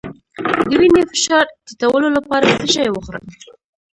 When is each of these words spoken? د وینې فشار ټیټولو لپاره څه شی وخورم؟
د 0.69 0.71
وینې 0.79 1.03
فشار 1.11 1.45
ټیټولو 1.67 2.07
لپاره 2.17 2.45
څه 2.59 2.65
شی 2.73 2.87
وخورم؟ 2.91 3.25